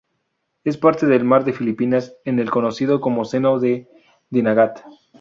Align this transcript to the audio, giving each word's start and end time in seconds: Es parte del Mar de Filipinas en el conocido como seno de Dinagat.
Es 0.63 0.77
parte 0.77 1.05
del 1.05 1.23
Mar 1.25 1.43
de 1.45 1.53
Filipinas 1.53 2.17
en 2.25 2.39
el 2.39 2.49
conocido 2.49 2.99
como 2.99 3.23
seno 3.23 3.59
de 3.59 3.87
Dinagat. 4.31 4.79